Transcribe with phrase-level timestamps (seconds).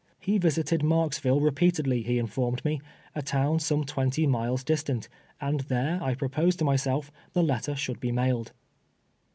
[0.27, 2.81] lie visited Marks ville repeatedly, he informed me,
[3.13, 5.07] a town some twenty miles distant,
[5.39, 8.51] and there, I proposed to myself, the let ter should be mailed.